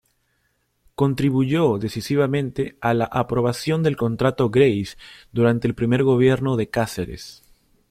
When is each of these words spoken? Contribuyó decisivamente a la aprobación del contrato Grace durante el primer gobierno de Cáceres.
Contribuyó 0.95 1.77
decisivamente 1.77 2.75
a 2.81 2.95
la 2.95 3.05
aprobación 3.05 3.83
del 3.83 3.97
contrato 3.97 4.49
Grace 4.49 4.97
durante 5.31 5.67
el 5.67 5.75
primer 5.75 6.01
gobierno 6.01 6.55
de 6.57 6.71
Cáceres. 6.71 7.43